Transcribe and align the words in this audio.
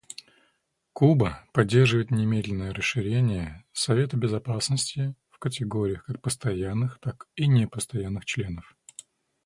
Куба 0.93 1.45
поддерживает 1.53 2.09
немедленное 2.09 2.73
расширение 2.73 3.63
Совета 3.71 4.17
Безопасности 4.17 5.13
в 5.29 5.37
категориях 5.37 6.05
как 6.05 6.19
постоянных, 6.23 6.97
так 6.99 7.27
и 7.35 7.45
непостоянных 7.45 8.25
членов. 8.25 8.75